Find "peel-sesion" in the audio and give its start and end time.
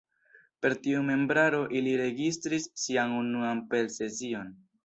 3.75-4.53